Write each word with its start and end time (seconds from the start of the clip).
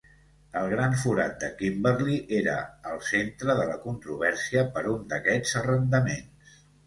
El 0.59 0.69
gran 0.69 0.93
forat 1.01 1.35
de 1.43 1.49
Kimberley 1.59 2.15
era 2.37 2.55
al 2.93 3.03
centre 3.09 3.57
de 3.61 3.67
la 3.73 3.77
controvèrsia 3.85 4.63
per 4.79 4.83
un 4.95 5.07
d'aquests 5.13 5.55
arrendaments. 5.63 6.57